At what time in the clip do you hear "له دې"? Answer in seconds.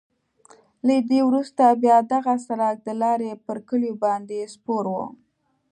0.87-1.19